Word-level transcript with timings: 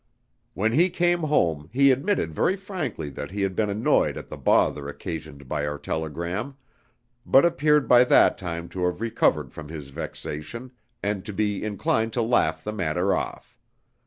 "When 0.55 0.71
he 0.71 0.89
came 0.89 1.19
home 1.19 1.69
he 1.71 1.91
admitted 1.91 2.33
very 2.33 2.55
frankly 2.55 3.11
that 3.11 3.29
he 3.29 3.43
had 3.43 3.55
been 3.55 3.69
annoyed 3.69 4.17
at 4.17 4.29
the 4.29 4.35
bother 4.35 4.89
occasioned 4.89 5.47
by 5.47 5.63
our 5.67 5.77
telegram, 5.77 6.57
but 7.23 7.45
appeared 7.45 7.87
by 7.87 8.03
that 8.05 8.35
time 8.39 8.67
to 8.69 8.87
have 8.87 8.99
recovered 8.99 9.53
from 9.53 9.69
his 9.69 9.89
vexation, 9.89 10.71
and 11.03 11.23
to 11.25 11.33
be 11.33 11.63
inclined 11.63 12.13
to 12.13 12.23
laugh 12.23 12.63
the 12.63 12.73
matter 12.73 13.13
off. 13.13 13.59